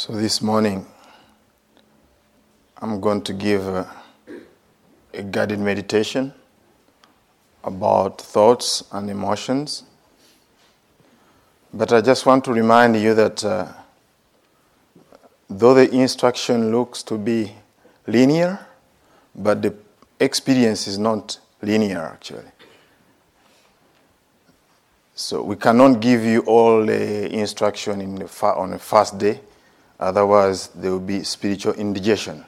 [0.00, 0.86] So this morning,
[2.78, 3.86] I'm going to give a,
[5.12, 6.32] a guided meditation
[7.62, 9.82] about thoughts and emotions.
[11.74, 13.68] But I just want to remind you that uh,
[15.50, 17.52] though the instruction looks to be
[18.06, 18.58] linear,
[19.34, 19.74] but the
[20.18, 22.50] experience is not linear actually.
[25.14, 29.40] So we cannot give you all the instruction in the fa- on the first day,
[30.00, 32.44] otherwise there will be spiritual indigestion.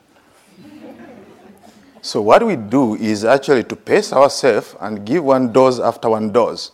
[2.01, 6.33] so what we do is actually to pace ourselves and give one dose after one
[6.33, 6.73] dose.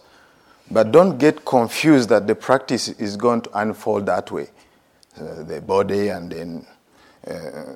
[0.71, 4.49] But don't get confused that the practice is going to unfold that way.
[5.19, 6.67] Uh, the body and then
[7.27, 7.75] uh,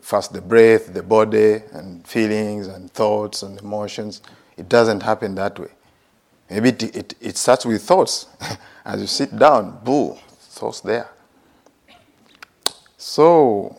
[0.00, 4.22] first the breath, the body, and feelings and thoughts and emotions.
[4.56, 5.68] It doesn't happen that way.
[6.48, 8.26] Maybe it, it, it starts with thoughts.
[8.84, 11.08] As you sit down, boo, thoughts there.
[13.02, 13.78] So,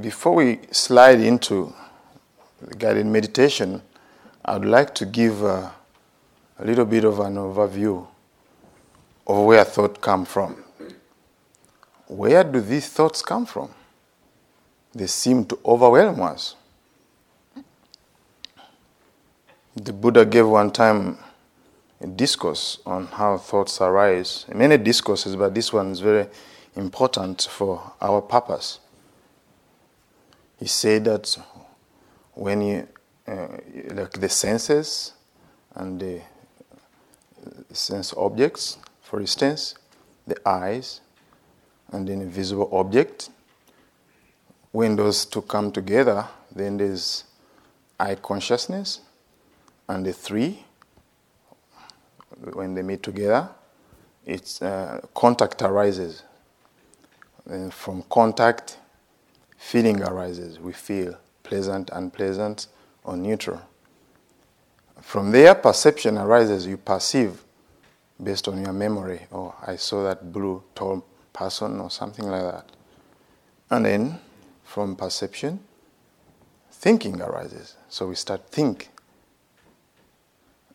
[0.00, 1.72] before we slide into
[2.76, 3.82] guided meditation,
[4.44, 5.72] I would like to give a,
[6.58, 8.04] a little bit of an overview
[9.28, 10.64] of where thought come from.
[12.08, 13.70] Where do these thoughts come from?
[14.92, 16.56] They seem to overwhelm us.
[19.76, 21.16] The Buddha gave one time
[22.00, 24.46] a discourse on how thoughts arise.
[24.52, 26.26] Many discourses, but this one is very
[26.76, 28.80] important for our purpose.
[30.58, 31.36] He said that
[32.34, 32.88] when you,
[33.26, 33.48] uh,
[33.92, 35.12] like the senses
[35.74, 36.20] and the
[37.72, 39.74] sense objects, for instance,
[40.26, 41.00] the eyes
[41.92, 43.30] and the invisible object,
[44.72, 47.24] when those two come together, then there's
[47.98, 49.00] eye consciousness,
[49.88, 50.64] and the three,
[52.52, 53.48] when they meet together,
[54.24, 56.22] it's uh, contact arises.
[57.50, 58.78] And from contact,
[59.58, 60.60] feeling arises.
[60.60, 62.68] We feel pleasant, unpleasant,
[63.02, 63.60] or neutral.
[65.00, 66.64] From there, perception arises.
[66.64, 67.42] You perceive
[68.22, 69.26] based on your memory.
[69.32, 72.66] Oh, I saw that blue tall person, or something like that.
[73.68, 74.18] And then,
[74.62, 75.58] from perception,
[76.70, 77.76] thinking arises.
[77.88, 78.90] So we start think.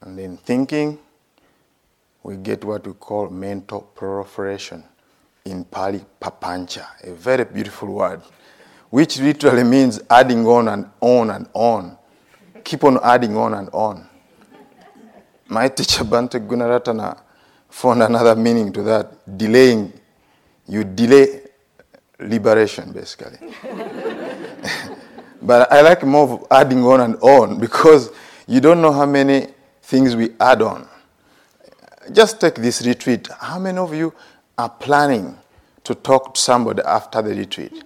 [0.02, 1.00] And in thinking,
[2.24, 4.84] we get what we call mental proliferation.
[5.46, 8.20] In Pali, papancha, a very beautiful word,
[8.90, 11.96] which literally means adding on and on and on.
[12.64, 14.10] Keep on adding on and on.
[15.48, 17.22] My teacher Bhante Gunaratana
[17.70, 19.94] found another meaning to that delaying.
[20.68, 21.42] You delay
[22.20, 23.38] liberation, basically.
[25.44, 28.12] but I like more adding on and on because
[28.48, 29.50] you don't know how many
[29.84, 30.88] things we add on.
[32.12, 33.28] Just take this retreat.
[33.40, 34.12] How many of you
[34.58, 35.38] are planning
[35.84, 37.84] to talk to somebody after the retreat?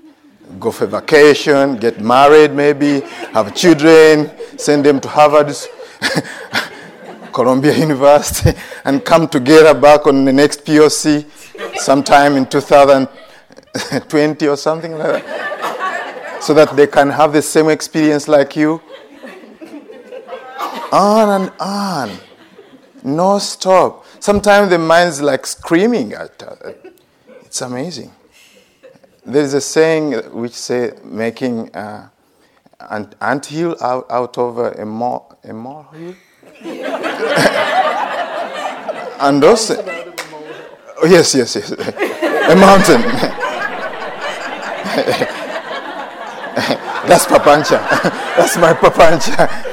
[0.59, 3.02] Go for vacation, get married, maybe,
[3.34, 5.56] have children, send them to Harvard,
[7.34, 11.25] Columbia University, and come together back on the next POC
[11.79, 18.28] sometime in 2020 or something like that, so that they can have the same experience
[18.28, 18.81] like you
[20.91, 22.09] on and on,
[23.03, 24.05] no stop.
[24.19, 26.75] Sometimes the mind's like screaming at us.
[27.45, 28.11] It's amazing.
[29.25, 32.09] There is a saying which say making uh,
[32.79, 36.15] an ant hill out, out of a, mole, a molehill.
[39.19, 39.75] and also,
[40.97, 43.01] oh, yes, yes, yes, a mountain.
[47.07, 47.79] That's papancha.
[48.35, 49.69] That's my papancha.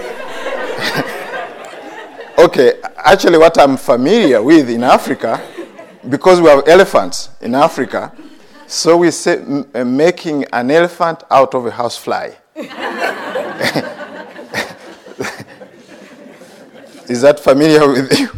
[2.39, 5.41] Okay, actually, what I'm familiar with in Africa,
[6.07, 8.13] because we have elephants in Africa,
[8.67, 12.33] so we say m- making an elephant out of a housefly.
[17.09, 18.29] Is that familiar with you?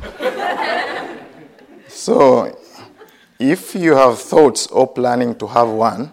[1.88, 2.56] so,
[3.40, 6.12] if you have thoughts or planning to have one,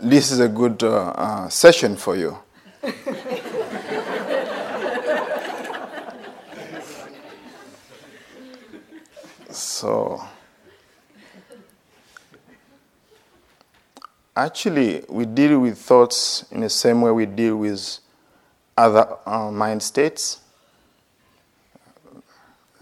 [0.00, 2.38] this is a good uh, uh, session for you.
[9.82, 10.22] So,
[14.36, 17.98] actually, we deal with thoughts in the same way we deal with
[18.76, 20.40] other uh, mind states.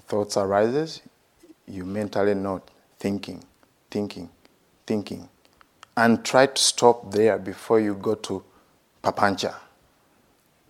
[0.09, 1.01] Thoughts arises,
[1.67, 3.45] you mentally note thinking,
[3.91, 4.29] thinking,
[4.87, 5.27] thinking,
[5.97, 8.45] and try to stop there before you go to
[9.03, 9.55] papancha,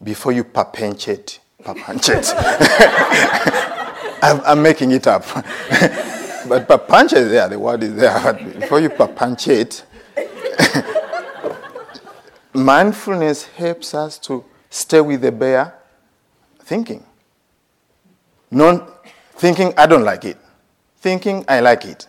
[0.00, 2.32] before you papanchate, papanchate.
[4.22, 5.24] I'm, I'm making it up.
[6.48, 8.18] but papancha is there, the word is there.
[8.22, 9.82] But before you papanchate,
[12.54, 15.74] mindfulness helps us to stay with the bare
[16.60, 17.04] thinking.
[18.50, 19.06] Not
[19.36, 20.36] thinking, I don't like it.
[20.98, 22.06] Thinking, I like it.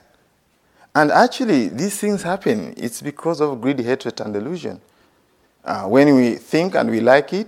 [0.94, 2.74] And actually, these things happen.
[2.76, 4.82] It's because of greed, hatred, and delusion.
[5.64, 7.48] Uh, when we think and we like it,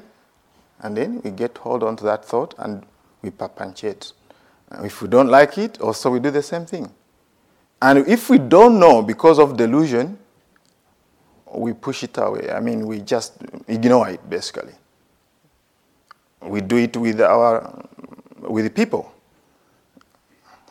[0.80, 2.86] and then we get hold on to that thought and
[3.22, 4.14] we papanchate.
[4.82, 6.92] If we don't like it, also we do the same thing.
[7.82, 10.18] And if we don't know because of delusion,
[11.54, 12.50] we push it away.
[12.52, 13.34] I mean, we just
[13.68, 14.74] ignore it basically.
[16.42, 17.86] We do it with our
[18.40, 19.12] with people.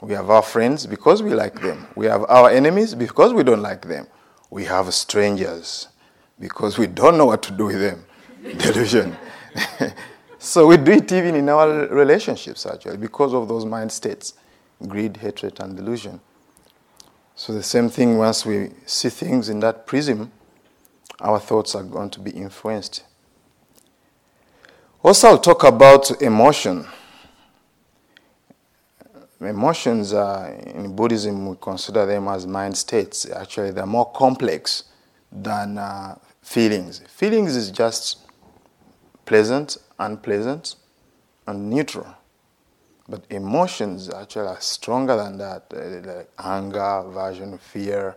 [0.01, 1.87] We have our friends because we like them.
[1.95, 4.07] We have our enemies because we don't like them.
[4.51, 5.89] We have strangers
[6.41, 8.05] because we don't know what to do with them.
[8.59, 9.17] Delusion.
[10.43, 14.35] so we do it even in our relationships, actually, because of those mind states
[14.89, 16.21] greed, hatred, and delusion.
[17.37, 20.33] So the same thing, once we see things in that prism,
[21.21, 23.05] our thoughts are going to be influenced.
[25.05, 26.87] Also, I'll talk about emotion.
[29.41, 33.31] Emotions, uh, in Buddhism, we consider them as mind states.
[33.31, 34.85] Actually, they're more complex
[35.31, 37.01] than uh, feelings.
[37.07, 38.19] Feelings is just
[39.25, 40.77] pleasant, unpleasant,
[41.47, 42.15] and neutral.
[43.09, 48.17] But emotions actually are stronger than that, uh, like anger, aversion, fear.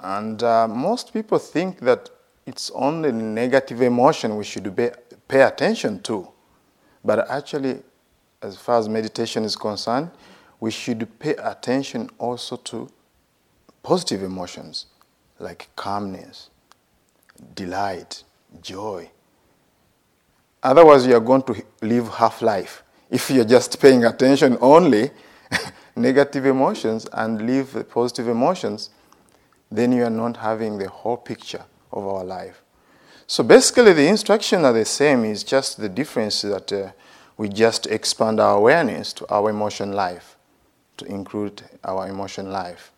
[0.00, 2.08] And uh, most people think that
[2.46, 4.90] it's only negative emotion we should be,
[5.28, 6.28] pay attention to.
[7.04, 7.82] But actually,
[8.42, 10.10] as far as meditation is concerned,
[10.58, 12.88] we should pay attention also to
[13.82, 14.86] positive emotions
[15.38, 16.50] like calmness,
[17.54, 18.24] delight,
[18.60, 19.10] joy.
[20.62, 22.82] Otherwise, you are going to live half life.
[23.10, 25.10] If you're just paying attention only
[25.96, 28.90] negative emotions and leave the positive emotions,
[29.70, 32.62] then you are not having the whole picture of our life.
[33.26, 35.24] So basically, the instructions are the same.
[35.24, 36.90] It's just the difference that uh,
[37.36, 40.36] we just expand our awareness to our emotion life,
[40.98, 42.92] to include our emotion life.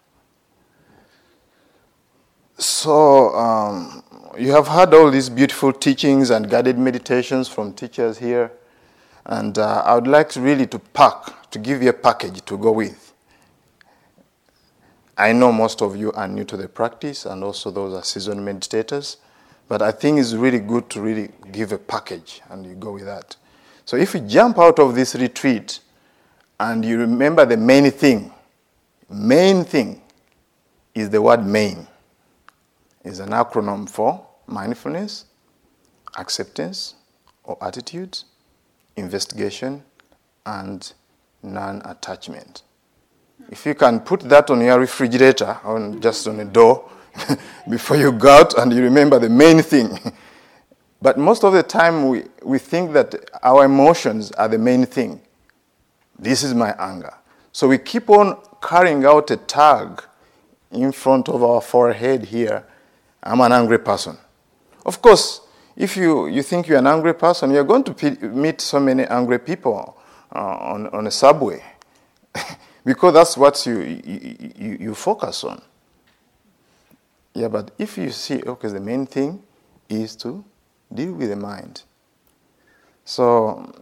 [2.59, 4.03] So, um,
[4.39, 8.53] you have heard all these beautiful teachings and guided meditations from teachers here,
[9.27, 12.73] and uh, I would like really to pack, to give you a package to go
[12.73, 13.13] with.
[15.17, 18.41] I know most of you are new to the practice, and also those are seasoned
[18.41, 19.17] meditators,
[19.69, 23.05] but I think it's really good to really give a package, and you go with
[23.05, 23.37] that.
[23.85, 25.81] So if you jump out of this retreat
[26.59, 28.33] and you remember the main thing,
[29.11, 30.01] main thing
[30.95, 31.87] is the word main.
[33.05, 35.25] Is an acronym for mindfulness,
[36.17, 36.95] acceptance
[37.45, 38.19] or attitude,
[38.97, 39.83] investigation,
[40.47, 40.93] and
[41.43, 42.63] non-attachment.
[43.51, 46.89] If you can put that on your refrigerator, on just on a door,
[47.69, 49.99] before you go out, and you remember the main thing,
[51.03, 55.21] But most of the time, we, we think that our emotions are the main thing.
[56.17, 57.13] This is my anger.
[57.51, 60.05] So we keep on carrying out a tag
[60.71, 62.65] in front of our forehead here
[63.23, 64.17] I'm an angry person.
[64.85, 65.43] Of course,
[65.77, 69.39] if you, you think you're an angry person, you're going to meet so many angry
[69.39, 69.97] people
[70.35, 71.63] uh, on, on a subway
[72.85, 75.63] because that's what you, you, you, you focus on.
[77.35, 79.43] Yeah, but if you see, okay, the main thing
[79.89, 80.45] is to
[80.93, 81.83] deal with the mind.
[83.05, 83.73] So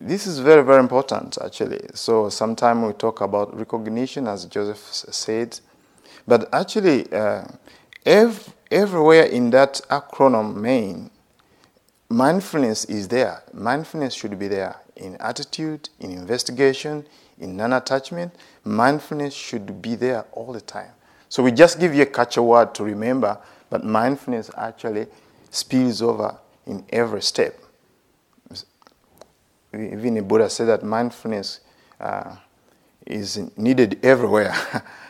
[0.00, 1.80] this is very, very important actually.
[1.94, 5.60] So sometimes we talk about recognition, as Joseph said,
[6.26, 7.44] but actually, uh,
[8.06, 11.10] ev- everywhere in that acronym main,
[12.08, 13.42] mindfulness is there.
[13.52, 17.06] Mindfulness should be there in attitude, in investigation,
[17.38, 18.34] in non attachment.
[18.64, 20.92] Mindfulness should be there all the time.
[21.28, 23.38] So we just give you a catch word to remember,
[23.70, 25.06] but mindfulness actually
[25.50, 27.56] spills over in every step.
[29.72, 31.60] Even the Buddha said that mindfulness
[32.00, 32.34] uh,
[33.06, 34.54] is needed everywhere.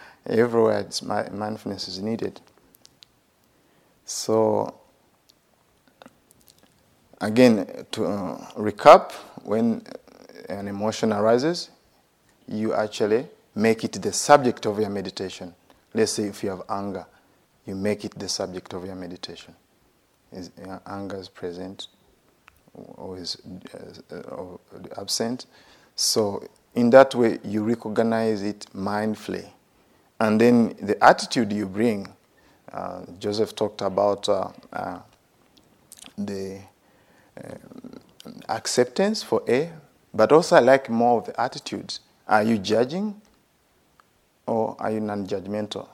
[0.27, 0.87] everywhere,
[1.33, 2.41] mindfulness is needed.
[4.13, 4.75] So,
[7.21, 9.13] again, to uh, recap,
[9.45, 9.87] when
[10.49, 11.71] an emotion arises,
[12.49, 15.55] you actually make it the subject of your meditation.
[15.95, 17.07] Let's say if you have anger,
[17.67, 19.55] you make it the subject of your meditation
[20.33, 20.51] is
[20.87, 21.87] anger is present
[22.75, 23.41] or is
[24.11, 25.47] uh, absent.
[25.95, 26.43] So
[26.75, 29.47] in that way, you recognize it mindfully,
[30.19, 32.09] and then the attitude you bring.
[32.73, 35.01] Uh, Joseph talked about uh, uh,
[36.19, 36.61] the
[38.49, 39.73] acceptance for A,
[40.13, 42.01] But also, I like more of the attitudes.
[42.29, 43.21] Are you judging
[44.47, 45.89] or are you non judgmental?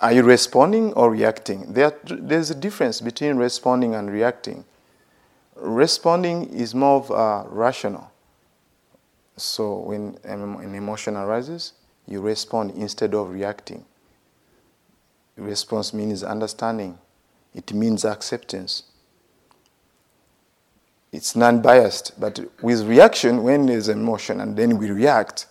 [0.00, 1.72] Are you responding or reacting?
[1.72, 4.64] There, there's a difference between responding and reacting.
[5.56, 8.10] Responding is more of uh, rational.
[9.36, 11.74] So when an emotion arises,
[12.06, 13.84] you respond instead of reacting.
[15.36, 16.98] Response means understanding.
[17.54, 18.84] It means acceptance.
[21.12, 25.46] It's non-biased, but with reaction, when there's emotion and then we react,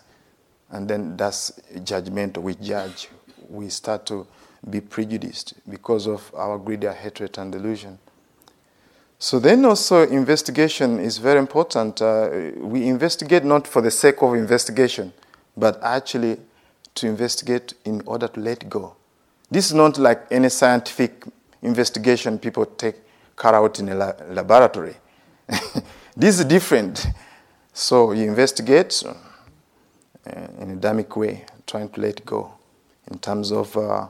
[0.71, 1.51] and then that's
[1.83, 2.37] judgment.
[2.37, 3.09] We judge.
[3.49, 4.25] We start to
[4.69, 7.99] be prejudiced because of our greed, our hatred, and delusion.
[9.17, 12.01] So then also investigation is very important.
[12.01, 15.11] Uh, we investigate not for the sake of investigation,
[15.57, 16.37] but actually
[16.95, 18.95] to investigate in order to let go.
[19.51, 21.23] This is not like any scientific
[21.61, 22.95] investigation people take
[23.37, 24.95] carry out in a la- laboratory.
[26.15, 27.07] this is different.
[27.73, 29.13] So you investigate uh,
[30.59, 32.53] in a dharmic way, trying to let go
[33.09, 34.07] in terms of uh,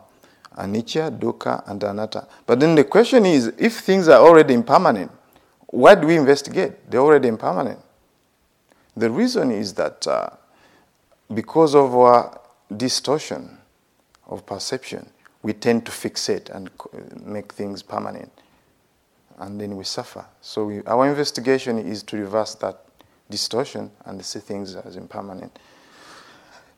[0.58, 2.27] anicca, dukkha, and anatta.
[2.46, 5.12] But then the question is if things are already impermanent,
[5.67, 6.89] why do we investigate?
[6.89, 7.79] They're already impermanent.
[8.98, 10.29] The reason is that uh,
[11.34, 12.41] because of our
[12.75, 13.58] distortion
[14.27, 15.10] of perception,
[15.41, 16.69] we tend to fixate and
[17.25, 18.31] make things permanent.
[19.38, 20.25] And then we suffer.
[20.41, 22.84] So we, our investigation is to reverse that
[23.29, 25.58] distortion and see things as impermanent.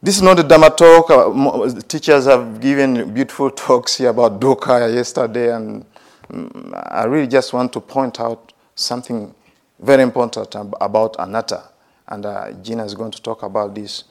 [0.03, 1.09] This is not a Dhamma talk.
[1.11, 5.85] Uh, teachers have given beautiful talks here about dukkha yesterday, and
[6.27, 9.33] mm, I really just want to point out something
[9.79, 11.63] very important about anatta.
[12.07, 14.03] And uh, Gina is going to talk about this.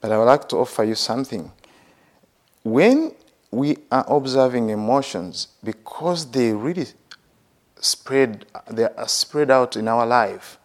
[0.00, 1.50] But I would like to offer you something.
[2.62, 3.12] When
[3.50, 6.86] we are observing emotions because they really
[7.80, 10.58] spread they are spread out in our life.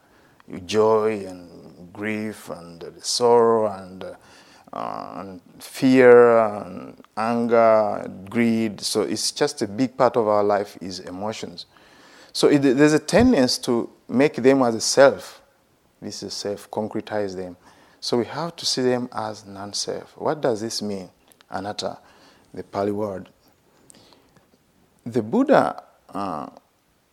[0.65, 8.79] Joy and grief and sorrow and, uh, and fear and anger greed.
[8.81, 11.65] So it's just a big part of our life is emotions.
[12.31, 15.41] So it, there's a tendency to make them as a self.
[16.01, 17.57] This is self concretize them.
[17.99, 20.15] So we have to see them as non-self.
[20.15, 21.09] What does this mean?
[21.49, 21.97] Anatta
[22.55, 23.29] the Pali word.
[25.05, 25.83] The Buddha
[26.13, 26.47] uh,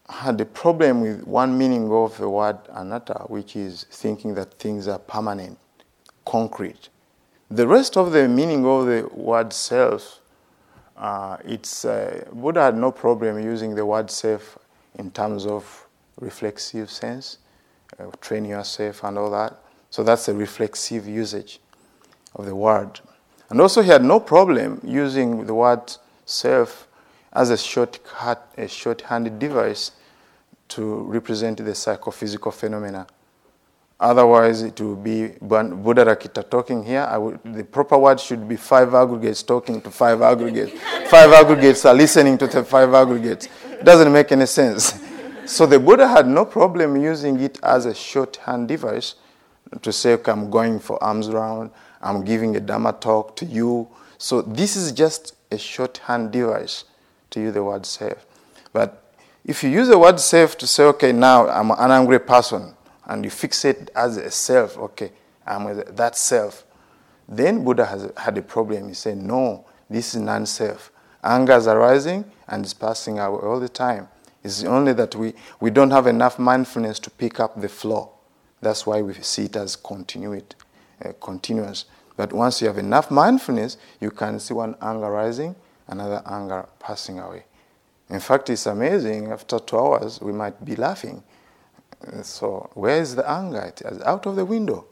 [0.09, 4.89] had a problem with one meaning of the word anatta, which is thinking that things
[4.89, 5.59] are permanent,
[6.25, 6.89] concrete.
[7.51, 10.21] The rest of the meaning of the word self,
[10.97, 14.59] uh, it's uh, Buddha had no problem using the word self
[14.99, 15.87] in terms of
[16.21, 17.39] reflexive sense,
[17.99, 19.59] uh, train yourself and all that.
[19.91, 21.61] So that's a reflexive usage
[22.35, 23.01] of the word.
[23.53, 25.95] And also, he had no problem using the word
[26.25, 26.89] self
[27.35, 29.91] as a shortcut, a shorthanded device
[30.69, 33.07] to represent the psychophysical phenomena.
[34.01, 37.07] Otherwise, it would be Buddharakkhita talking here.
[37.19, 40.73] Would, the proper word should be five aggregates talking to five aggregates.
[41.11, 43.49] five aggregates are listening to the five aggregates.
[43.71, 44.99] It doesn't make any sense.
[45.45, 49.17] So the Buddha had no problem using it as a shorthand device
[49.83, 51.71] to say, I'm going for alms round,
[52.03, 53.89] I'm giving a Dharma talk to you.
[54.19, 56.85] So this is just a shorthand device
[57.31, 58.27] to use the word self.
[58.73, 59.03] But
[59.45, 62.75] if you use the word self to say, okay, now I'm an angry person,
[63.07, 65.13] and you fix it as a self, okay,
[65.47, 66.65] I'm that self,
[67.29, 68.89] then Buddha has had a problem.
[68.89, 70.91] He said, no, this is non self.
[71.25, 74.09] Anger is arising and it's passing away all the time.
[74.43, 78.11] It's only that we, we don't have enough mindfulness to pick up the flaw.
[78.61, 80.57] That's why we see it as continuity
[81.05, 81.87] uh, continuous.
[82.17, 85.57] But once you have enough mindfulness, you can see one anger rising,
[85.89, 87.45] another anger passing away.
[88.11, 89.33] In fact, it's amazing.
[89.33, 91.23] After two hours, we might be laughing.
[92.23, 93.61] So, where is the anger?
[93.63, 94.87] It is out of the window.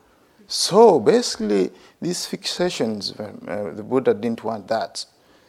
[0.47, 5.05] So, basically, these fixations, uh, the Buddha didn't want that.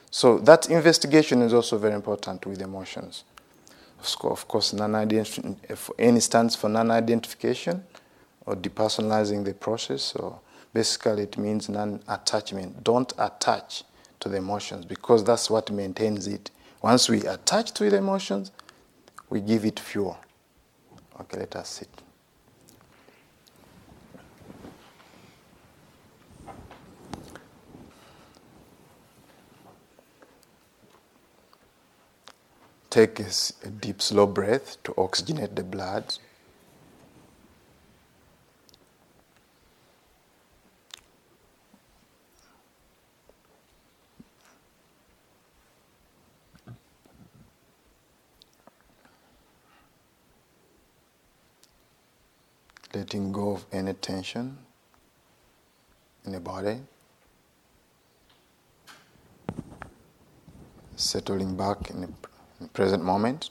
[0.10, 3.24] So, that investigation is also very important with emotions.
[4.00, 7.84] Of course, any stands for non identification
[8.46, 10.40] or depersonalizing the process or
[10.74, 12.84] Basically, it means non attachment.
[12.84, 13.84] Don't attach
[14.22, 16.52] to the emotions because that's what maintains it.
[16.82, 18.52] Once we attach to the emotions,
[19.30, 20.18] we give it fuel.
[21.20, 21.90] Okay, let us sit.
[32.90, 36.18] Take a deep, slow breath to oxygenate the blood.
[52.94, 54.58] Letting go of any tension
[56.26, 56.80] in the body,
[60.96, 62.14] settling back in the, in
[62.62, 63.50] the present moment.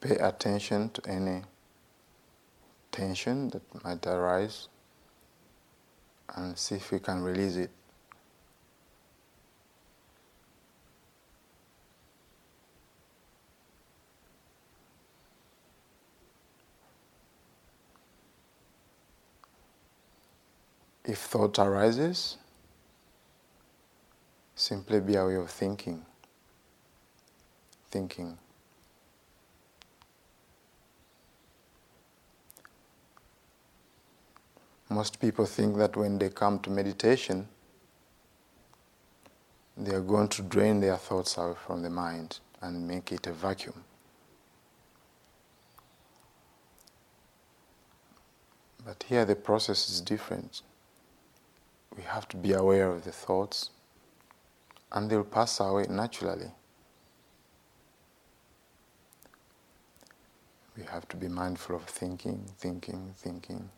[0.00, 1.42] Pay attention to any
[2.92, 4.68] tension that might arise
[6.34, 7.70] and see if we can release it.
[21.04, 22.36] If thought arises,
[24.56, 26.04] simply be aware of thinking.
[27.90, 28.36] Thinking.
[34.88, 37.48] Most people think that when they come to meditation,
[39.76, 43.32] they are going to drain their thoughts out from the mind and make it a
[43.32, 43.84] vacuum.
[48.84, 50.62] But here the process is different.
[51.96, 53.70] We have to be aware of the thoughts,
[54.92, 56.52] and they'll pass away naturally.
[60.76, 63.70] We have to be mindful of thinking, thinking, thinking.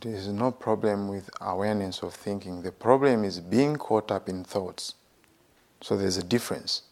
[0.00, 2.62] There is no problem with awareness of thinking.
[2.62, 4.94] The problem is being caught up in thoughts.
[5.82, 6.82] So there's a difference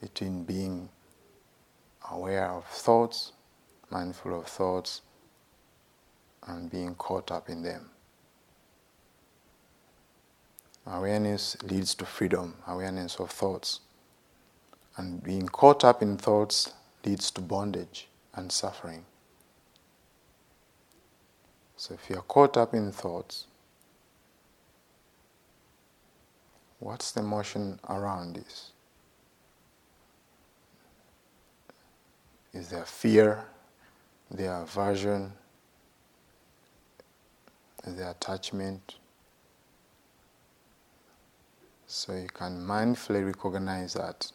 [0.00, 0.88] between being
[2.10, 3.32] aware of thoughts,
[3.90, 5.00] mindful of thoughts,
[6.46, 7.90] and being caught up in them.
[10.86, 13.80] Awareness leads to freedom, awareness of thoughts.
[14.96, 16.74] And being caught up in thoughts
[17.04, 19.04] leads to bondage and suffering.
[21.76, 23.46] So if you're caught up in thoughts,
[26.80, 28.72] what's the motion around this?
[32.54, 33.44] Is there fear?
[34.30, 35.32] There aversion?
[37.86, 38.96] Is there attachment?
[41.86, 44.32] So you can mindfully recognize that.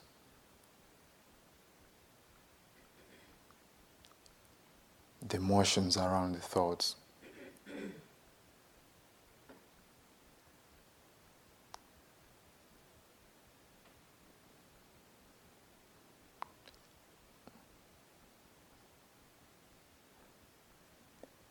[5.27, 6.95] The motions around the thoughts.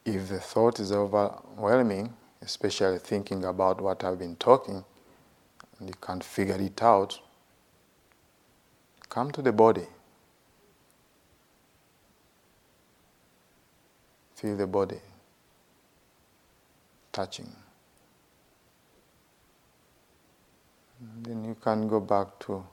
[0.05, 4.85] If the thought is overwhelming, especially thinking about what I've been talking,
[5.79, 7.19] and you can't figure it out,
[9.09, 9.87] come to the body.
[14.35, 15.01] Feel the body
[17.13, 17.51] touching.
[21.01, 22.65] And then you can go back to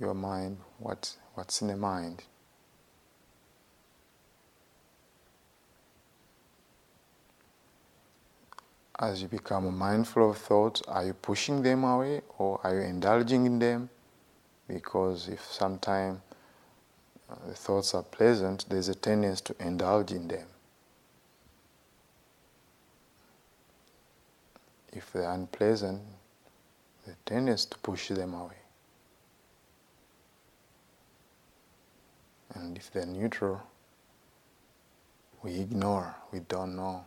[0.00, 2.22] your mind, what, what's in the mind.
[8.98, 13.46] As you become mindful of thoughts, are you pushing them away or are you indulging
[13.46, 13.90] in them?
[14.68, 16.20] Because if sometimes
[17.28, 20.46] uh, the thoughts are pleasant, there's a tendency to indulge in them.
[24.92, 26.00] If they're unpleasant,
[27.04, 28.54] the tendency to push them away.
[32.54, 33.60] And if they're neutral,
[35.42, 37.04] we ignore, we don't know.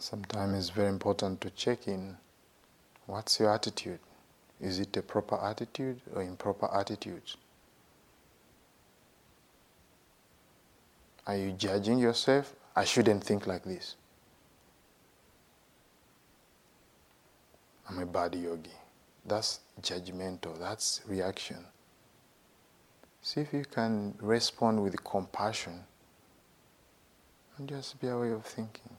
[0.00, 2.16] Sometimes it's very important to check in
[3.04, 3.98] what's your attitude?
[4.58, 7.22] Is it a proper attitude or improper attitude?
[11.26, 12.54] Are you judging yourself?
[12.74, 13.96] I shouldn't think like this.
[17.86, 18.70] I'm a bad yogi.
[19.26, 21.66] That's judgmental, that's reaction.
[23.20, 25.84] See if you can respond with compassion
[27.58, 28.96] and just be a way of thinking.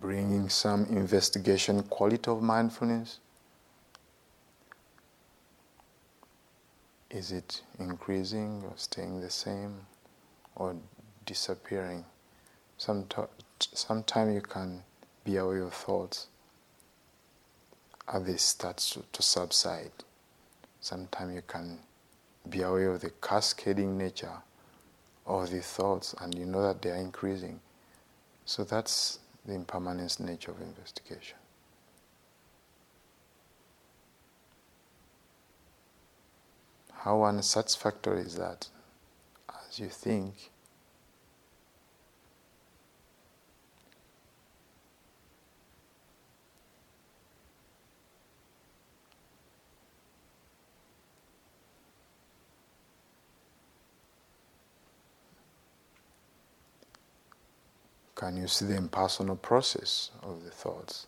[0.00, 3.18] Bringing some investigation quality of mindfulness?
[7.10, 9.74] Is it increasing or staying the same
[10.56, 10.76] or
[11.26, 12.04] disappearing?
[12.78, 14.82] Sometimes you can
[15.24, 16.28] be aware of thoughts
[18.10, 19.92] others start to, to subside.
[20.80, 21.78] Sometimes you can
[22.48, 24.42] be aware of the cascading nature
[25.26, 27.60] of the thoughts and you know that they are increasing.
[28.44, 31.36] So that's the impermanence nature of investigation.
[36.92, 38.68] How unsatisfactory is that?
[39.48, 40.49] As you think,
[58.20, 61.06] Can you see the impersonal process of the thoughts?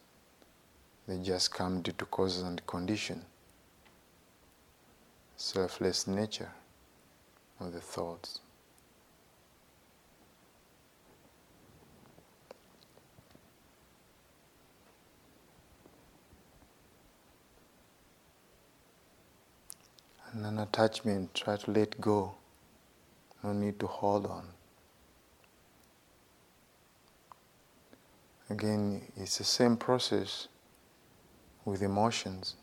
[1.07, 3.27] They just come due to causes and condition.
[5.37, 6.53] Selfless nature
[7.61, 8.41] of the thoughts.
[20.33, 22.37] And non attachment, try to let go.
[23.45, 24.47] No need to hold on.
[28.53, 30.49] Again, it's the same process
[31.65, 32.57] with emotions,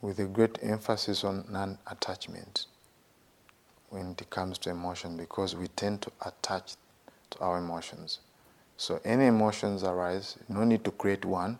[0.00, 2.66] with a great emphasis on non attachment
[3.90, 6.76] when it comes to emotion because we tend to attach
[7.30, 8.20] to our emotions.
[8.76, 11.58] So, any emotions arise, no need to create one,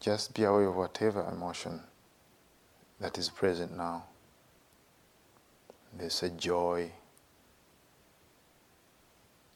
[0.00, 1.82] just be aware of whatever emotion
[3.00, 4.06] that is present now.
[5.92, 6.90] There's a joy,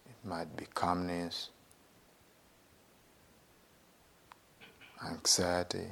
[0.05, 1.48] it might be calmness
[5.09, 5.88] anxiety.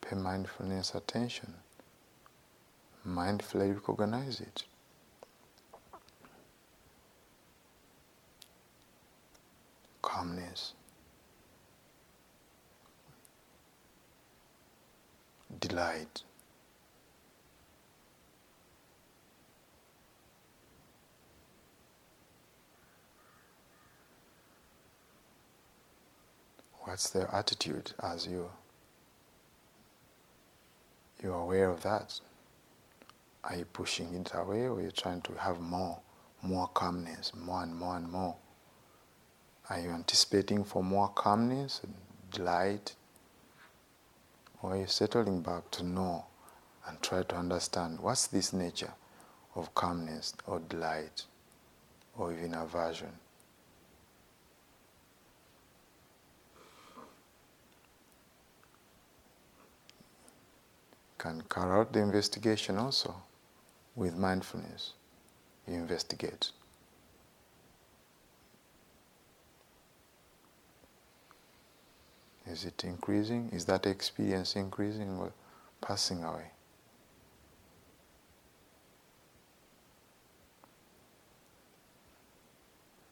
[0.00, 1.54] Pay mindfulness attention.
[3.06, 4.64] Mindfully recognize it.
[10.02, 10.74] Calmness.
[15.58, 16.22] Delight.
[26.86, 28.48] What's their attitude as you
[31.20, 32.20] you're aware of that?
[33.42, 35.98] Are you pushing it away or are you trying to have more,
[36.42, 38.36] more calmness, more and more and more?
[39.68, 41.92] Are you anticipating for more calmness and
[42.30, 42.94] delight?
[44.62, 46.26] Or are you settling back to know
[46.86, 48.94] and try to understand what's this nature
[49.56, 51.24] of calmness or delight
[52.16, 53.18] or even aversion?
[61.26, 63.14] Can carry out the investigation also
[63.96, 64.92] with mindfulness.
[65.66, 66.52] You investigate.
[72.46, 73.50] Is it increasing?
[73.52, 75.32] Is that experience increasing or
[75.80, 76.50] passing away?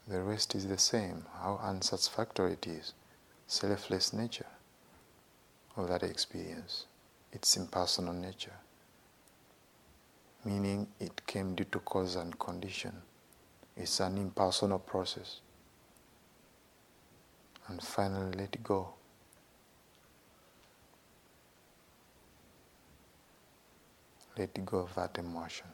[0.06, 2.92] The rest is the same, how unsatisfactory it is,
[3.48, 4.52] selfless nature
[5.76, 6.84] of that experience
[7.34, 8.56] its impersonal nature,
[10.44, 12.92] meaning it came due to cause and condition.
[13.76, 15.40] It's an impersonal process.
[17.66, 18.94] And finally, let go.
[24.38, 25.66] Let go of that emotion.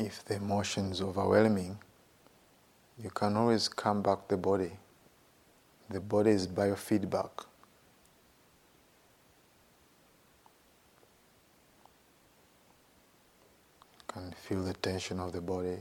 [0.00, 1.78] If the emotion is overwhelming,
[2.98, 4.72] you can always come back the body.
[5.90, 7.30] The body is biofeedback.
[13.98, 15.68] You can feel the tension of the body.
[15.68, 15.80] You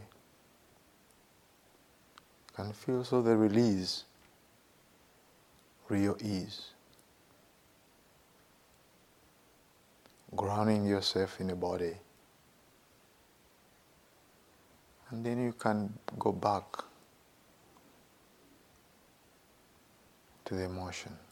[2.55, 4.03] can feel also the release,
[5.87, 6.71] real ease.
[10.35, 11.95] Grounding yourself in the body.
[15.11, 16.63] And then you can go back
[20.45, 21.28] to the emotion.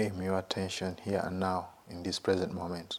[0.00, 2.98] Aim your attention here and now in this present moment.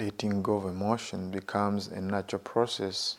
[0.00, 3.18] Letting go of emotion becomes a natural process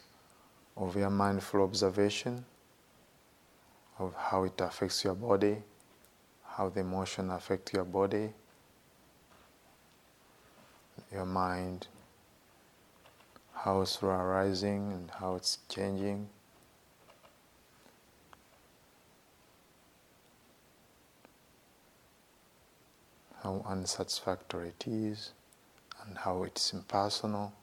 [0.75, 2.43] of your mindful observation
[3.99, 5.57] of how it affects your body,
[6.43, 8.33] how the emotion affects your body,
[11.13, 11.85] your mind,
[13.53, 16.27] how it's arising and how it's changing.
[23.43, 25.31] How unsatisfactory it is
[26.05, 27.53] and how it's impersonal.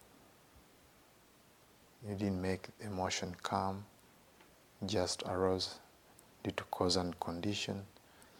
[2.08, 3.84] You didn't make the emotion come,
[4.86, 5.78] just arose
[6.44, 7.82] due to cause and condition.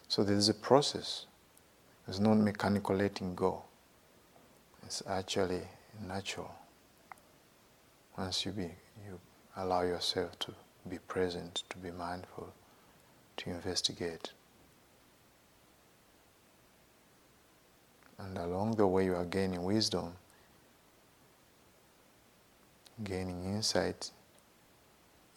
[0.08, 1.26] So there's a process.
[2.06, 3.62] There's no mechanical letting go.
[4.84, 5.62] It's actually
[6.06, 6.50] natural.
[8.16, 8.70] Once you be
[9.06, 9.20] you
[9.56, 10.54] allow yourself to
[10.88, 12.52] be present, to be mindful,
[13.36, 14.32] to investigate.
[18.18, 20.14] And along the way you are gaining wisdom,
[23.04, 24.10] gaining insight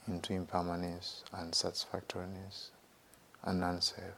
[0.08, 2.72] into impermanence, unsatisfactoriness,
[3.44, 4.16] and unself.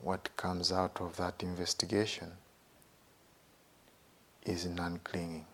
[0.00, 2.32] What comes out of that investigation
[4.44, 5.46] is non clinging,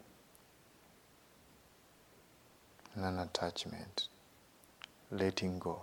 [2.97, 4.09] non attachment,
[5.11, 5.83] letting go.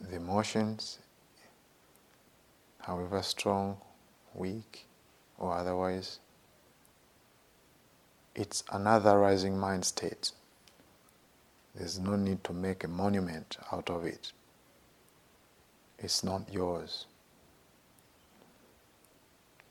[0.00, 0.98] the emotions,
[2.80, 3.78] however strong,
[4.34, 4.86] weak,
[5.38, 6.18] or otherwise,
[8.34, 10.32] it's another rising mind state.
[11.74, 14.32] There's no need to make a monument out of it.
[15.98, 17.06] It's not yours.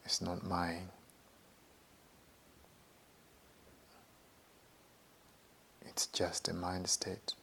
[0.10, 0.90] It's not mine.
[5.84, 7.36] It's just a mind state.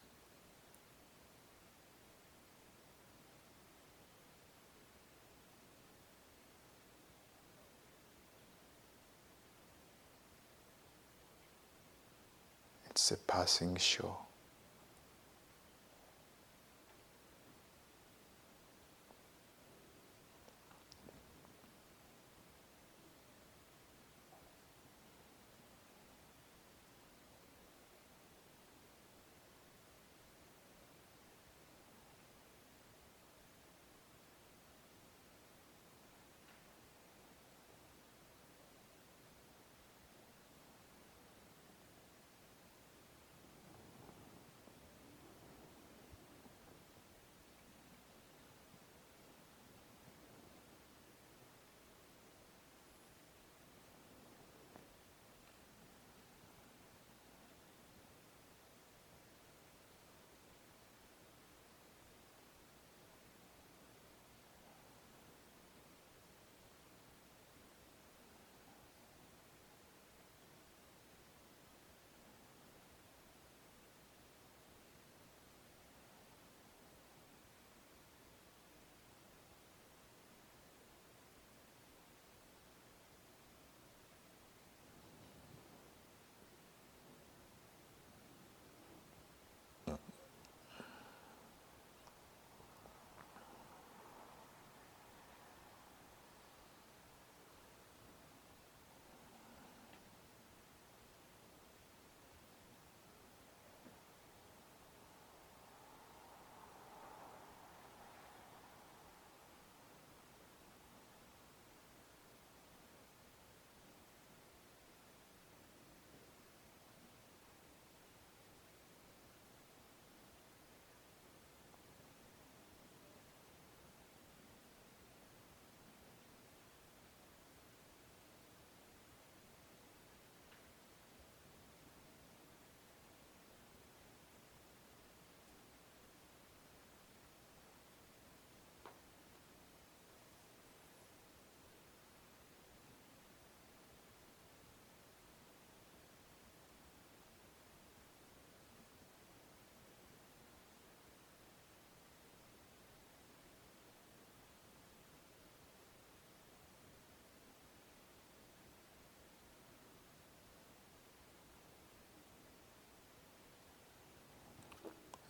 [12.90, 14.25] It's a passing show.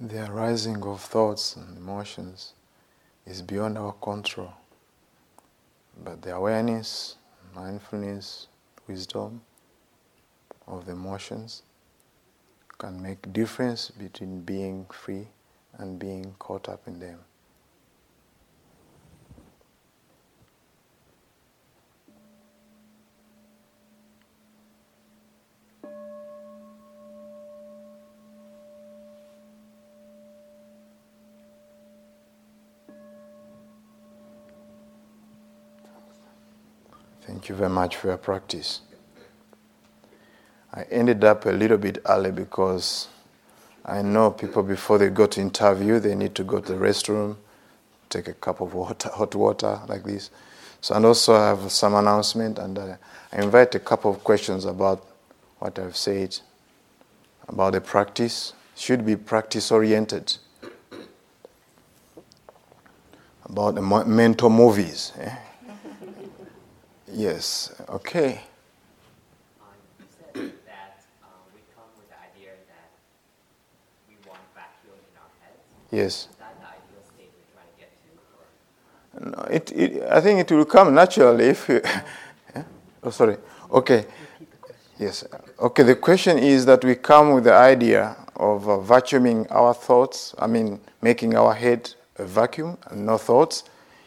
[0.09, 2.53] The arising of thoughts and emotions
[3.27, 4.53] is beyond our control.
[6.05, 7.17] But the awareness,
[7.57, 8.47] mindfulness,
[8.87, 9.41] wisdom
[10.69, 11.65] of the emotions
[12.79, 15.27] can make difference between being free
[15.77, 17.26] and being caught up in them.
[37.47, 38.81] Thank you very much for your practice.
[40.75, 43.07] I ended up a little bit early because
[43.85, 47.37] I know people before they go to interview, they need to go to the restroom,
[48.09, 50.31] take a cup of water, hot water like this.
[50.81, 52.99] So, and also I have some announcement, and I,
[53.33, 55.07] invite a couple of questions about
[55.61, 56.37] what I've said
[57.47, 58.55] about the practice.
[58.75, 60.37] Should be practice oriented.
[63.45, 65.13] About the mental movies.
[65.21, 65.37] Eh?
[67.13, 67.75] Yes.
[67.89, 68.41] Okay.
[75.91, 76.29] Yes.
[79.19, 81.81] No, it, it, I think it will come naturally if you.
[83.03, 83.39] oh, sorry.
[83.71, 84.05] Okay.
[84.99, 85.25] Yes.
[85.59, 85.83] Okay.
[85.85, 90.35] The question is that we come with the idea of uh, vacuuming our thoughts.
[90.39, 93.65] I mean, making our head a vacuum and no thoughts.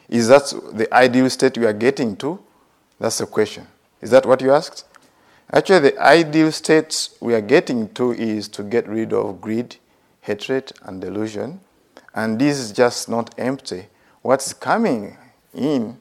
[0.10, 2.40] Is that the ideal state we are getting to?
[3.00, 3.68] That's the question.
[4.02, 4.86] Is that what you asked?
[5.52, 9.78] Actually, the ideal state we are getting to is to get rid of greed,
[10.22, 11.60] hatred, and delusion
[12.14, 13.86] and this is just not empty.
[14.22, 15.18] What's coming
[15.54, 15.98] in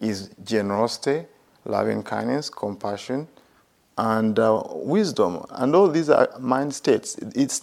[0.00, 1.26] is generosity,
[1.64, 3.28] loving kindness, compassion,
[3.98, 5.44] and uh, wisdom.
[5.50, 7.16] And all these are mind states.
[7.34, 7.62] It's,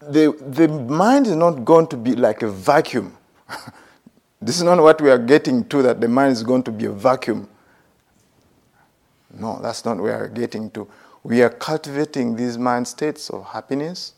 [0.00, 3.16] the, the mind is not going to be like a vacuum.
[4.42, 6.84] this is not what we are getting to, that the mind is going to be
[6.84, 7.48] a vacuum.
[9.36, 10.88] No, that's not where we're getting to.
[11.22, 14.14] We are cultivating these mind states of happiness,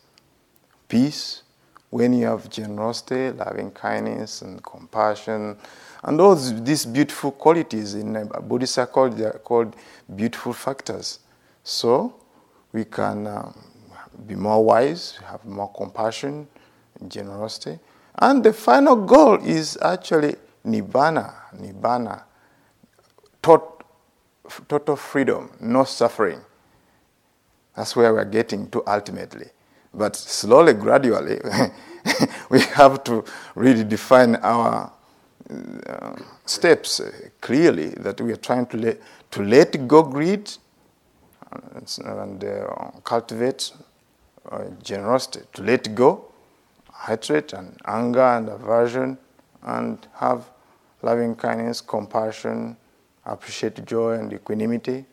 [0.88, 1.42] peace,
[1.90, 5.56] when you have generosity, loving kindness, and compassion,
[6.02, 9.74] and all these beautiful qualities in Buddhist psychology are called
[10.14, 11.20] beautiful factors.
[11.64, 12.14] So
[12.72, 13.52] we can uh,
[14.26, 16.46] be more wise, have more compassion,
[17.08, 17.78] generosity.
[18.18, 20.36] And the final goal is actually
[20.66, 22.22] nibbana, nibbana,
[24.68, 26.40] total freedom, no suffering.
[27.74, 29.46] That's where we're getting to ultimately.
[29.92, 31.40] But slowly, gradually,
[32.50, 34.92] we have to really define our
[35.86, 37.00] uh, steps
[37.40, 39.00] clearly that we are trying to let,
[39.30, 40.50] to let go greed
[41.52, 43.72] and, and uh, cultivate
[44.50, 46.24] uh, generosity, to let go
[47.06, 49.18] hatred and anger and aversion,
[49.62, 50.50] and have
[51.02, 52.76] loving kindness, compassion,
[53.32, 55.04] appreciate joy and equanimity.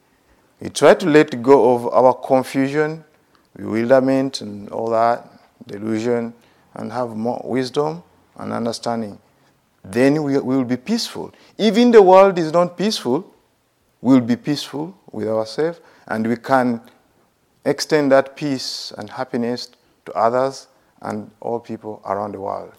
[0.60, 3.04] We try to let go of our confusion
[3.56, 5.28] bewilderment and all that,
[5.68, 6.34] delusion,
[6.76, 8.04] and have more wisdom
[8.38, 9.20] and understanding,
[9.84, 11.34] then we, we will be peaceful.
[11.58, 13.32] Even the world is not peaceful,
[14.02, 16.82] we will be peaceful with ourselves, and we can
[17.66, 19.70] extend that peace and happiness
[20.06, 20.68] to others
[21.02, 22.74] and all people around the world.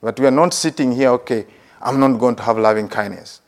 [0.00, 1.46] But we are not sitting here, okay,
[1.80, 3.40] I'm not going to have loving kindness.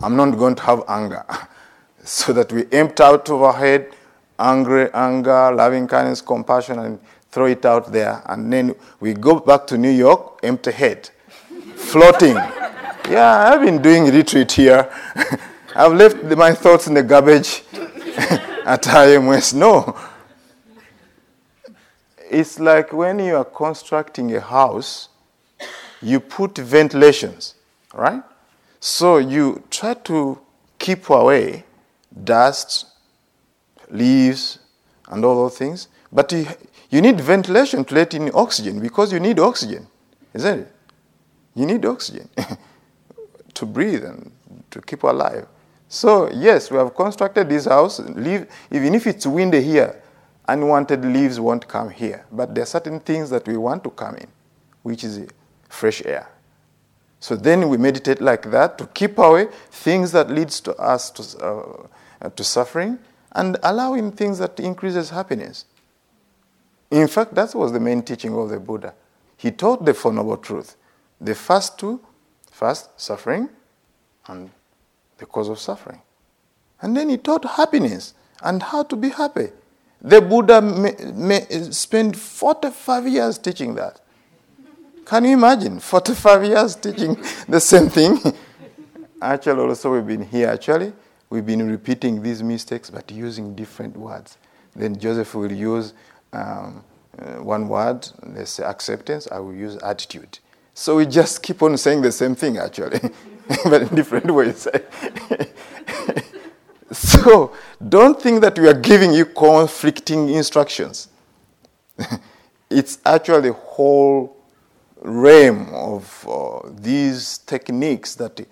[0.00, 1.24] I'm not going to have anger.
[2.04, 3.92] so that we empty out of our head
[4.38, 8.22] anger, anger, loving kindness, compassion, and throw it out there.
[8.26, 11.10] And then we go back to New York, empty head,
[11.74, 12.36] floating.
[13.08, 14.90] Yeah, I've been doing retreat here.
[15.74, 17.62] I've left my thoughts in the garbage
[18.64, 19.54] at IMS.
[19.54, 19.96] No.
[22.30, 25.08] It's like when you are constructing a house,
[26.02, 27.54] you put ventilations,
[27.94, 28.22] right?
[28.86, 30.38] So you try to
[30.78, 31.64] keep away
[32.22, 32.86] dust,
[33.90, 34.60] leaves,
[35.08, 35.88] and all those things.
[36.12, 36.46] But you,
[36.90, 39.88] you need ventilation to let in oxygen because you need oxygen,
[40.34, 40.72] isn't it?
[41.56, 42.28] You need oxygen
[43.54, 44.30] to breathe and
[44.70, 45.48] to keep alive.
[45.88, 47.98] So, yes, we have constructed this house.
[47.98, 50.00] Leave, even if it's windy here,
[50.46, 52.24] unwanted leaves won't come here.
[52.30, 54.28] But there are certain things that we want to come in,
[54.84, 55.26] which is
[55.68, 56.28] fresh air.
[57.20, 61.88] So then we meditate like that to keep away things that leads to us to,
[62.22, 62.98] uh, to suffering
[63.32, 65.64] and allowing things that increases happiness.
[66.90, 68.94] In fact, that was the main teaching of the Buddha.
[69.36, 70.76] He taught the Four Noble Truths.
[71.20, 72.00] The first two,
[72.50, 73.48] first suffering
[74.28, 74.50] and
[75.18, 76.00] the cause of suffering.
[76.80, 79.48] And then he taught happiness and how to be happy.
[80.00, 84.00] The Buddha spent 45 years teaching that.
[85.06, 85.80] Can you imagine?
[85.80, 87.16] 45 years teaching
[87.48, 88.18] the same thing.
[89.22, 90.92] actually, also, we've been here actually
[91.28, 94.38] We've been repeating these mistakes but using different words.
[94.74, 95.92] Then Joseph will use
[96.32, 96.84] um,
[97.18, 100.38] uh, one word, let's say acceptance, I will use attitude.
[100.74, 103.00] So we just keep on saying the same thing actually,
[103.64, 104.68] but in different ways.
[106.92, 107.52] so
[107.88, 111.08] don't think that we are giving you conflicting instructions.
[112.70, 114.35] it's actually whole
[115.06, 118.44] realm of uh, these techniques that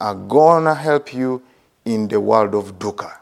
[0.00, 1.42] are going to help you
[1.84, 3.18] in the world of dukkha.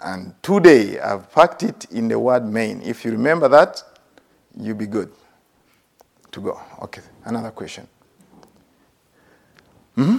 [0.00, 2.80] And today I've packed it in the word main.
[2.82, 3.82] If you remember that,
[4.56, 5.10] you'll be good
[6.30, 6.60] to go.
[6.82, 7.88] Okay, another question.
[9.96, 10.18] Hmm?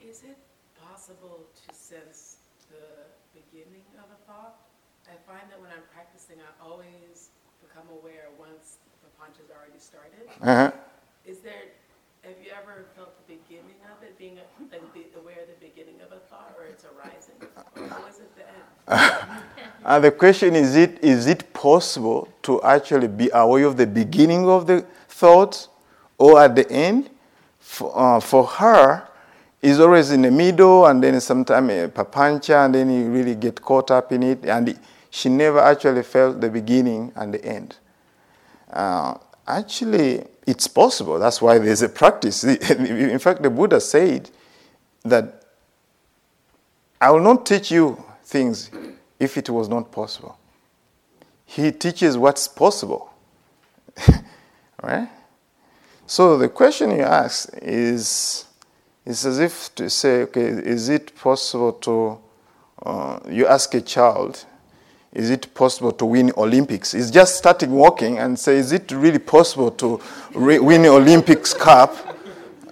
[0.00, 0.38] Is it
[0.82, 2.36] possible to sense
[2.70, 4.56] the beginning of a thought?
[5.06, 7.28] I find that when I'm practicing, I always
[7.60, 8.78] become aware once
[9.18, 10.28] punch has already started.
[10.40, 10.70] Uh-huh.
[11.26, 11.72] Is there,
[12.24, 14.80] have you ever felt the beginning of it, being like
[15.18, 17.34] aware of the beginning of a thought, or it's arising?
[17.76, 19.28] Or is it the end?
[19.84, 24.48] uh, the question is it, is it possible to actually be aware of the beginning
[24.48, 25.68] of the thought
[26.18, 27.10] or at the end?
[27.60, 29.08] For, uh, for her,
[29.62, 33.62] is always in the middle and then sometimes a papancha and then you really get
[33.62, 34.76] caught up in it and
[35.08, 37.76] she never actually felt the beginning and the end.
[38.72, 41.18] Uh, actually, it's possible.
[41.18, 42.44] That's why there's a practice.
[42.44, 44.30] In fact, the Buddha said
[45.04, 45.42] that
[47.00, 48.70] I will not teach you things
[49.18, 50.38] if it was not possible.
[51.44, 53.12] He teaches what's possible.
[54.82, 55.08] right?
[56.06, 58.44] So the question you ask is,
[59.04, 62.18] it's as if to say, okay, is it possible to,
[62.84, 64.44] uh, you ask a child,
[65.12, 66.92] is it possible to win Olympics?
[66.92, 70.00] He's just starting walking and say, is it really possible to
[70.34, 71.94] re- win Olympics cup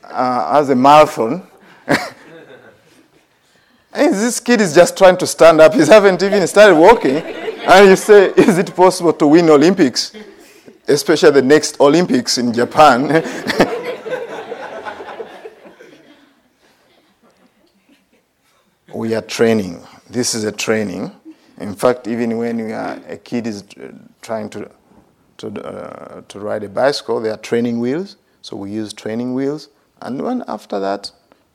[0.05, 1.47] uh, as a marathon?
[3.93, 5.75] and this kid is just trying to stand up.
[5.75, 7.17] He hasn't even started walking.
[7.17, 10.15] And you say, is it possible to win Olympics?
[10.89, 13.23] Especially the next Olympics in Japan.
[18.95, 19.87] we are training.
[20.09, 21.20] This is a training
[21.61, 23.65] in fact, even when are, a kid is
[24.23, 24.71] trying to,
[25.37, 28.17] to, uh, to ride a bicycle, there are training wheels.
[28.41, 29.69] So we use training wheels.
[30.01, 31.11] And then after that,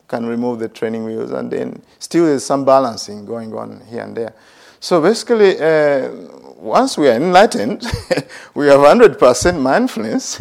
[0.06, 1.32] can remove the training wheels.
[1.32, 4.32] And then still there's some balancing going on here and there.
[4.78, 6.08] So basically, uh,
[6.56, 7.82] once we are enlightened,
[8.54, 10.40] we have 100% mindfulness,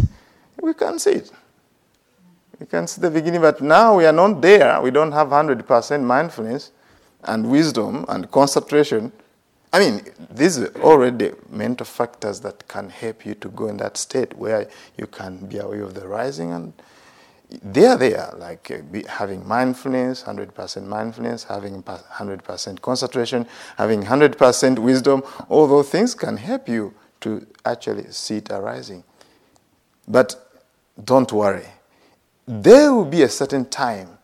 [0.61, 1.31] we can see it.
[2.59, 4.79] We can see the beginning, but now we are not there.
[4.81, 6.71] We don't have 100% mindfulness
[7.23, 9.11] and wisdom and concentration
[9.75, 13.97] I mean, these are already mental factors that can help you to go in that
[13.97, 16.71] state where you can be aware of the rising, and
[17.61, 23.45] they are there, like uh, having mindfulness, 100% mindfulness, having 100% concentration,
[23.77, 25.21] having 100% wisdom.
[25.49, 29.03] All those things can help you to actually see it arising.
[30.07, 30.37] But
[31.03, 31.67] don't worry,
[32.47, 34.19] there will be a certain time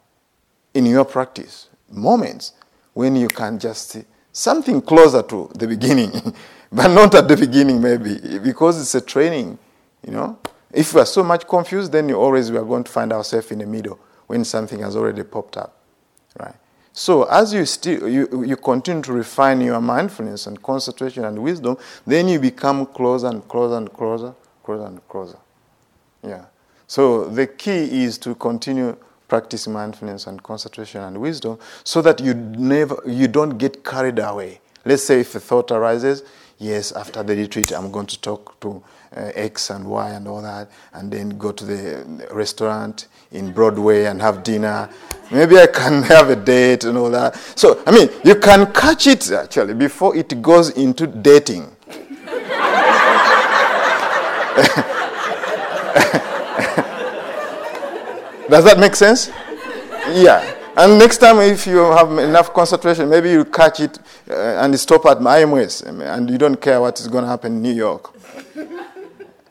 [0.73, 2.53] in your practice, moments,
[2.93, 3.97] when you can just
[4.31, 6.11] something closer to the beginning,
[6.71, 9.57] but not at the beginning maybe, because it's a training,
[10.05, 10.37] you know.
[10.73, 13.51] If we are so much confused, then you always we are going to find ourselves
[13.51, 15.75] in the middle when something has already popped up,
[16.39, 16.55] right?
[16.93, 21.77] So as you still you, you continue to refine your mindfulness and concentration and wisdom,
[22.05, 25.37] then you become closer and closer and closer, closer and closer.
[26.23, 26.45] Yeah.
[26.87, 28.97] So the key is to continue
[29.31, 34.59] practice mindfulness and concentration and wisdom so that you never you don't get carried away.
[34.83, 36.23] Let's say if a thought arises
[36.59, 38.83] yes after the retreat i'm going to talk to
[39.15, 44.03] uh, x and y and all that and then go to the restaurant in broadway
[44.03, 44.89] and have dinner.
[45.31, 47.37] Maybe i can have a date and all that.
[47.55, 51.73] So i mean you can catch it actually before it goes into dating
[58.51, 59.29] Does that make sense?
[60.11, 60.43] Yeah.
[60.75, 63.97] And next time, if you have enough concentration, maybe you catch it
[64.29, 67.61] uh, and stop at IMS, and you don't care what is going to happen in
[67.61, 68.13] New York.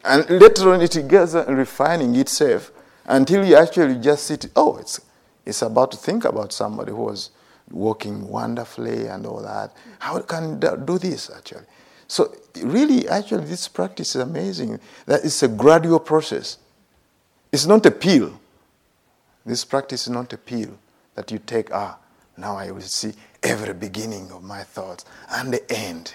[0.04, 2.72] and later on, it gets refining itself
[3.06, 4.50] until you actually just sit.
[4.54, 5.00] Oh, it's
[5.46, 7.30] it's about to think about somebody who was
[7.70, 9.72] working wonderfully and all that.
[9.98, 11.64] How can do this actually?
[12.06, 14.78] So really, actually, this practice is amazing.
[15.06, 16.58] That it's a gradual process.
[17.50, 18.38] It's not a pill.
[19.50, 20.78] This practice is not a pill
[21.16, 21.98] that you take, ah,
[22.36, 26.14] now I will see every beginning of my thoughts and the end.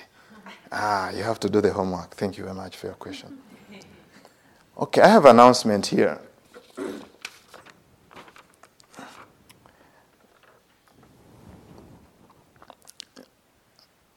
[0.72, 2.12] Ah, you have to do the homework.
[2.12, 3.38] Thank you very much for your question.
[4.78, 6.18] Okay, I have an announcement here.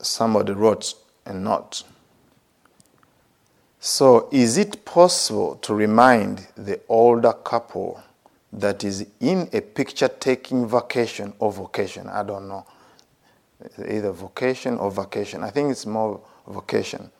[0.00, 0.94] Somebody wrote
[1.26, 1.82] a note.
[3.80, 8.00] So, is it possible to remind the older couple
[8.53, 12.09] that is in a picture taking vacation or vocation.
[12.09, 12.66] I don't know.
[13.86, 15.42] Either vocation or vacation.
[15.42, 17.11] I think it's more vocation.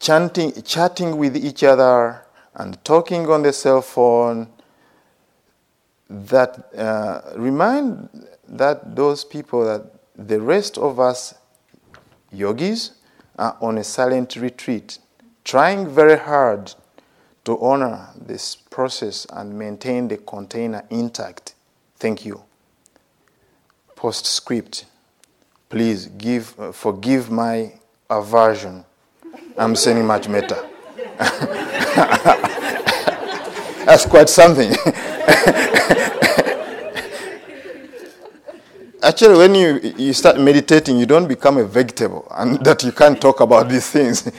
[0.00, 4.48] Chanting, chatting with each other and talking on the cell phone
[6.10, 11.34] that uh, remind that those people that the rest of us
[12.30, 12.92] yogis
[13.38, 14.98] are on a silent retreat,
[15.44, 16.74] trying very hard
[17.44, 21.54] to honor this process and maintain the container intact.
[21.96, 22.42] Thank you.
[23.96, 24.86] Postscript.
[25.68, 27.72] Please give, uh, forgive my
[28.08, 28.84] aversion.
[29.56, 30.68] I'm saying much better.
[33.84, 34.74] That's quite something.
[39.02, 43.20] Actually, when you, you start meditating, you don't become a vegetable and that you can't
[43.20, 44.30] talk about these things.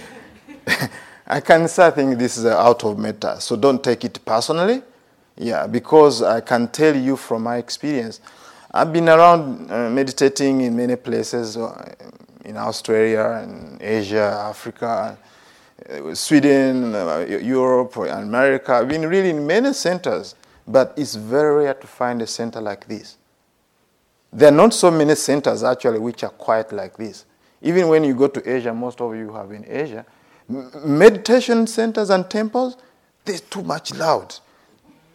[1.28, 4.84] I can say I think this is out of metta, so don't take it personally.
[5.38, 8.22] Yeah, because I can tell you from my experience,
[8.72, 11.94] I've been around uh, meditating in many places, uh,
[12.46, 15.18] in Australia and Asia, Africa,
[15.90, 18.74] uh, Sweden, uh, Europe, America.
[18.74, 20.36] I've been really in many centers,
[20.68, 23.18] but it's very rare to find a center like this.
[24.32, 27.26] There are not so many centers actually which are quiet like this.
[27.62, 30.06] Even when you go to Asia, most of you have been Asia,
[30.48, 32.78] meditation centers and temples,
[33.24, 34.36] they're too much loud.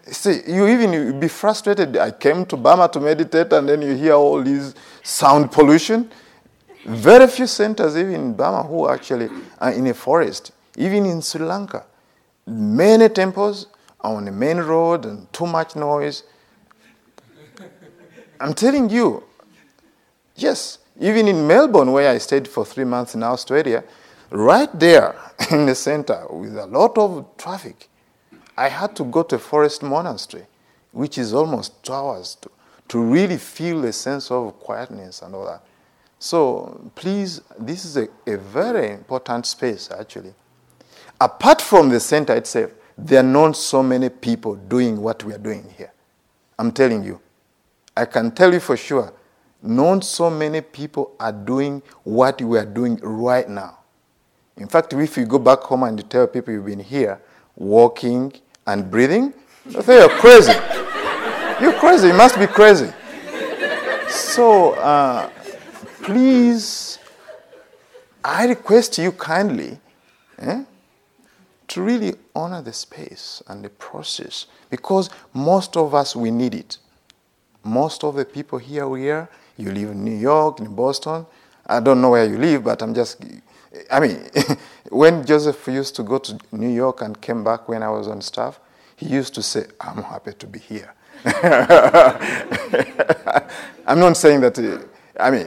[0.06, 1.96] See, you even you be frustrated.
[1.96, 6.10] I came to Burma to meditate, and then you hear all this sound pollution.
[6.84, 9.28] Very few centers, even in Burma, who actually
[9.60, 10.52] are in a forest.
[10.76, 11.84] Even in Sri Lanka,
[12.46, 13.66] many temples
[14.00, 16.24] are on the main road and too much noise.
[18.40, 19.22] I'm telling you,
[20.34, 23.84] yes, even in Melbourne, where I stayed for three months in Australia,
[24.30, 25.14] right there
[25.50, 27.88] in the center with a lot of traffic,
[28.56, 30.46] I had to go to Forest Monastery,
[30.92, 32.50] which is almost two hours to,
[32.88, 35.62] to really feel a sense of quietness and all that.
[36.18, 40.34] So please, this is a, a very important space actually.
[41.20, 45.38] Apart from the center itself, there are not so many people doing what we are
[45.38, 45.92] doing here.
[46.58, 47.20] I'm telling you.
[47.96, 49.12] I can tell you for sure,
[49.62, 53.79] not so many people are doing what we are doing right now.
[54.56, 57.20] In fact, if you go back home and tell people you've been here
[57.56, 58.32] walking
[58.66, 59.32] and breathing,
[59.66, 60.52] they say you're crazy.
[61.60, 62.08] you're crazy.
[62.08, 62.92] You must be crazy.
[64.08, 65.30] So, uh,
[66.02, 66.98] please,
[68.24, 69.78] I request you kindly
[70.38, 70.64] eh,
[71.68, 76.78] to really honor the space and the process because most of us, we need it.
[77.62, 81.26] Most of the people here we are, you live in New York, in Boston.
[81.66, 83.22] I don't know where you live, but I'm just,
[83.90, 84.28] I mean,
[84.90, 88.20] when Joseph used to go to New York and came back when I was on
[88.20, 88.60] staff,
[88.96, 90.92] he used to say, I'm happy to be here.
[93.86, 95.46] I'm not saying that, I mean,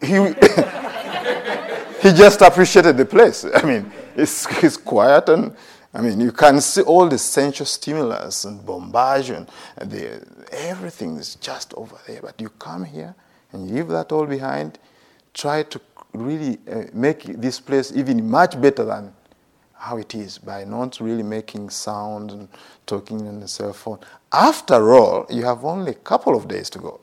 [0.00, 0.16] he,
[2.08, 3.44] he just appreciated the place.
[3.44, 5.54] I mean, it's, it's quiet and
[5.94, 11.34] I mean, you can see all the sensual stimulus and bombardment, and the, everything is
[11.34, 12.22] just over there.
[12.22, 13.14] But you come here
[13.52, 14.78] and leave that all behind,
[15.34, 15.78] try to
[16.12, 19.12] really uh, make this place even much better than
[19.74, 22.48] how it is by not really making sound and
[22.86, 23.98] talking on the cell phone.
[24.32, 27.00] After all, you have only a couple of days to go.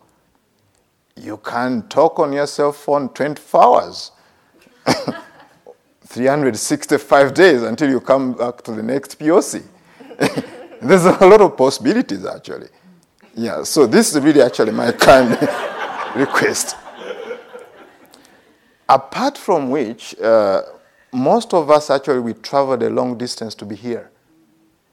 [1.16, 4.12] You can talk on your cell phone 24 hours.
[6.10, 9.64] 365 days until you come back to the next POC.
[10.82, 12.70] There's a lot of possibilities actually.
[13.36, 15.30] Yeah, so this is really actually my kind
[16.16, 16.76] request.
[18.89, 20.63] Apart from which, uh,
[21.13, 24.09] most of us actually we traveled a long distance to be here.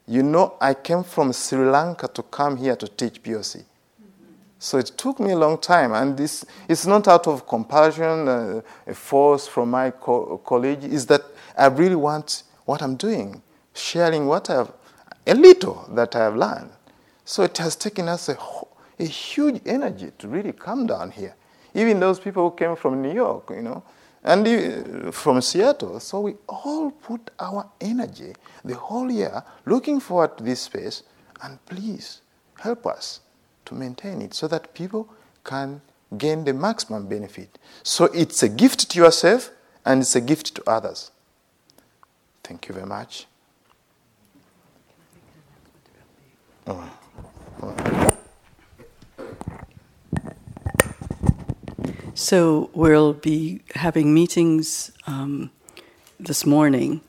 [0.06, 3.64] You know, I came from Sri Lanka to come here to teach POC.
[4.58, 8.60] So it took me a long time, and this it's not out of compassion, uh,
[8.86, 10.84] a force from my co- college.
[10.84, 11.22] Is that
[11.56, 13.42] I really want what I'm doing,
[13.74, 14.72] sharing what I've
[15.26, 16.70] a little that I have learned.
[17.24, 18.38] So it has taken us a,
[18.98, 21.34] a huge energy to really come down here.
[21.76, 23.82] Even those people who came from New York, you know,
[24.24, 26.00] and from Seattle.
[26.00, 28.32] So we all put our energy
[28.64, 31.02] the whole year looking forward to this space,
[31.42, 32.22] and please
[32.60, 33.20] help us
[33.66, 35.06] to maintain it so that people
[35.44, 35.82] can
[36.16, 37.58] gain the maximum benefit.
[37.82, 39.50] So it's a gift to yourself
[39.84, 41.10] and it's a gift to others.
[42.42, 43.26] Thank you very much.
[46.66, 48.05] Oh.
[52.18, 55.50] So we'll be having meetings um,
[56.18, 57.02] this morning,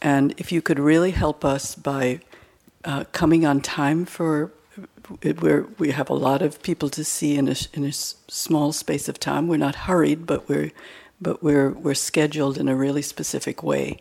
[0.00, 2.20] and if you could really help us by
[2.82, 4.50] uh, coming on time for
[5.40, 9.10] where we have a lot of people to see in a, in a small space
[9.10, 9.46] of time.
[9.46, 10.72] We're not hurried, but we're
[11.20, 13.98] but we're we're scheduled in a really specific way,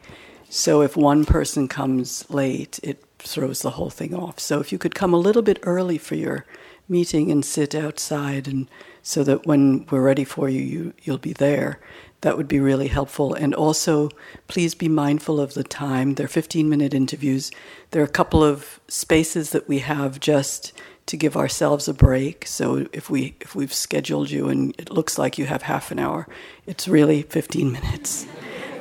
[0.49, 4.39] So if one person comes late, it throws the whole thing off.
[4.39, 6.45] So if you could come a little bit early for your
[6.87, 8.67] meeting and sit outside and
[9.07, 11.79] so that when we're ready for you, you you'll be there.
[12.21, 13.35] That would be really helpful.
[13.35, 14.09] And also,
[14.47, 16.15] please be mindful of the time.
[16.15, 17.51] They're 15 minute interviews.
[17.91, 20.73] There are a couple of spaces that we have just
[21.05, 22.47] to give ourselves a break.
[22.47, 25.99] So if we if we've scheduled you and it looks like you have half an
[25.99, 26.27] hour,
[26.65, 28.25] it's really 15 minutes.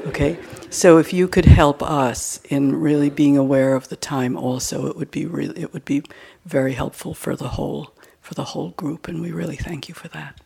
[0.06, 0.38] Okay?
[0.70, 4.96] So if you could help us in really being aware of the time also, it
[4.96, 6.02] would be really it would be
[6.46, 7.92] very helpful for the whole
[8.24, 10.40] for the whole group and we really thank you for that.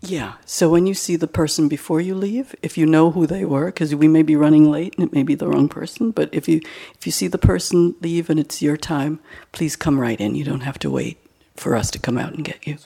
[0.00, 0.34] Yeah.
[0.46, 3.66] So when you see the person before you leave, if you know who they were,
[3.66, 6.48] because we may be running late and it may be the wrong person, but if
[6.48, 6.62] you
[6.94, 9.20] if you see the person leave and it's your time,
[9.52, 10.34] please come right in.
[10.34, 11.18] You don't have to wait
[11.56, 12.78] for us to come out and get you.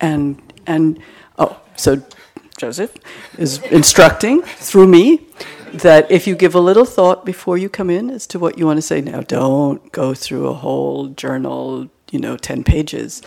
[0.00, 0.98] And and
[1.38, 2.02] oh, so
[2.58, 2.94] Joseph
[3.38, 5.26] is instructing through me
[5.72, 8.66] that if you give a little thought before you come in as to what you
[8.66, 13.22] want to say, now don't go through a whole journal, you know, ten pages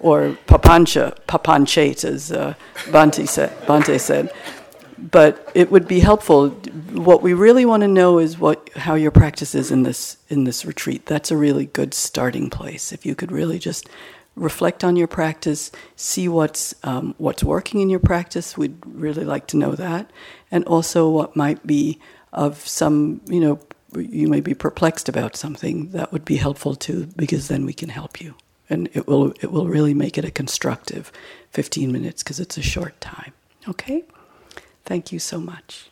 [0.00, 2.54] or papancha, papanchet, as uh,
[2.90, 4.32] Bhante, said, Bhante said.
[4.98, 6.50] But it would be helpful.
[6.50, 10.44] What we really want to know is what how your practice is in this in
[10.44, 11.06] this retreat.
[11.06, 12.92] That's a really good starting place.
[12.92, 13.88] If you could really just
[14.34, 18.56] reflect on your practice, see what's um, what's working in your practice.
[18.56, 20.10] We'd really like to know that,
[20.50, 21.98] and also what might be
[22.32, 23.60] of some you know
[23.96, 27.90] you may be perplexed about something that would be helpful too, because then we can
[27.90, 28.34] help you
[28.72, 31.12] and it will it will really make it a constructive
[31.50, 33.32] 15 minutes because it's a short time.
[33.68, 34.04] Okay?
[34.84, 35.91] Thank you so much.